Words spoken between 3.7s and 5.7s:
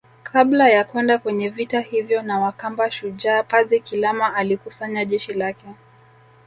Kilama alikusanya jeshi lake